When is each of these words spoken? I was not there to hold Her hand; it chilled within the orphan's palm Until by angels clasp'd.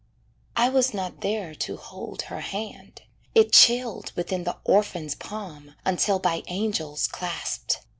I 0.55 0.67
was 0.69 0.95
not 0.95 1.21
there 1.21 1.53
to 1.53 1.77
hold 1.77 2.23
Her 2.23 2.39
hand; 2.41 3.03
it 3.35 3.51
chilled 3.53 4.11
within 4.15 4.45
the 4.45 4.57
orphan's 4.63 5.13
palm 5.13 5.75
Until 5.85 6.17
by 6.17 6.41
angels 6.47 7.05
clasp'd. 7.05 7.77